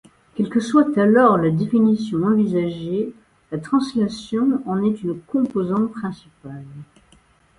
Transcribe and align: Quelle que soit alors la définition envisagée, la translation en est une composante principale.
Quelle 0.33 0.49
que 0.49 0.59
soit 0.59 0.97
alors 0.97 1.37
la 1.37 1.51
définition 1.51 2.23
envisagée, 2.23 3.13
la 3.51 3.59
translation 3.59 4.63
en 4.65 4.83
est 4.83 5.03
une 5.03 5.19
composante 5.21 5.91
principale. 5.91 6.65